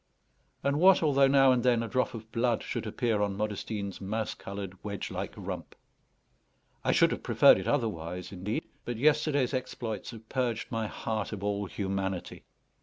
And 0.63 0.79
what 0.79 1.03
although 1.03 1.27
now 1.27 1.51
and 1.51 1.61
then 1.61 1.83
a 1.83 1.87
drop 1.87 2.15
of 2.15 2.31
blood 2.31 2.63
should 2.63 2.87
appear 2.87 3.21
on 3.21 3.37
Modestine's 3.37 4.01
mouse 4.01 4.33
coloured 4.33 4.83
wedge 4.83 5.11
like 5.11 5.31
rump? 5.37 5.75
I 6.83 6.91
should 6.91 7.11
have 7.11 7.21
preferred 7.21 7.59
it 7.59 7.67
otherwise, 7.67 8.31
indeed; 8.31 8.63
but 8.83 8.97
yesterday's 8.97 9.53
exploits 9.53 10.09
had 10.09 10.27
purged 10.27 10.71
my 10.71 10.87
heart 10.87 11.31
of 11.33 11.43
all 11.43 11.67
humanity. 11.67 12.45